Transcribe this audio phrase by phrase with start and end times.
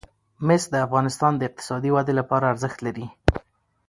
[0.47, 3.07] مس د افغانستان د اقتصادي ودې لپاره ارزښت لري.